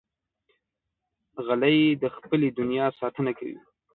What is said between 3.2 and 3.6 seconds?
کوي.